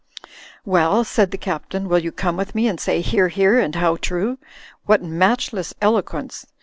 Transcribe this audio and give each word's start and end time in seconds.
"Well," 0.65 1.03
said 1.03 1.29
the 1.29 1.37
Captain, 1.37 1.87
"will 1.87 1.99
you 1.99 2.11
come 2.11 2.35
with 2.35 2.55
me 2.55 2.67
and 2.67 2.79
say 2.79 3.01
*Hear, 3.01 3.27
hear!' 3.27 3.59
and 3.59 3.75
*How 3.75 3.97
true 3.97 4.39
!'—What 4.87 5.03
match 5.03 5.53
less 5.53 5.75
eloquence!' 5.79 6.47